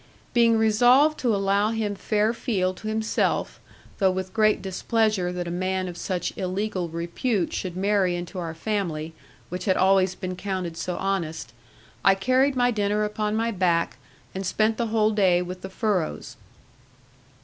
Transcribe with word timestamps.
Being 0.33 0.57
resolved 0.57 1.19
to 1.19 1.35
allow 1.35 1.69
him 1.69 1.93
fair 1.93 2.33
field 2.33 2.77
to 2.77 2.87
himself, 2.87 3.59
though 3.99 4.09
with 4.09 4.33
great 4.33 4.59
displeasure 4.59 5.31
that 5.31 5.47
a 5.47 5.51
man 5.51 5.87
of 5.87 5.95
such 5.95 6.35
illegal 6.35 6.89
repute 6.89 7.53
should 7.53 7.77
marry 7.77 8.15
into 8.15 8.39
our 8.39 8.55
family, 8.55 9.13
which 9.49 9.65
had 9.65 9.77
always 9.77 10.15
been 10.15 10.35
counted 10.35 10.75
so 10.75 10.97
honest, 10.97 11.53
I 12.03 12.15
carried 12.15 12.55
my 12.55 12.71
dinner 12.71 13.03
upon 13.03 13.35
my 13.35 13.51
back, 13.51 13.97
and 14.33 14.43
spent 14.43 14.77
the 14.77 14.87
whole 14.87 15.11
day 15.11 15.39
with 15.43 15.61
the 15.61 15.69
furrows. 15.69 16.35